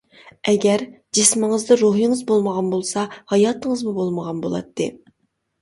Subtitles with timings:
[0.51, 0.83] ئەگەر،
[1.17, 4.91] جىسمىڭىزدا روھىڭىز بولمىغان بولسا، ھاياتىڭىزمۇ بولمىغان بولاتتى.